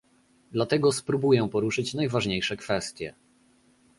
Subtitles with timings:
[0.51, 3.13] Dlatego spróbuję poruszyć najważniejsze kwestie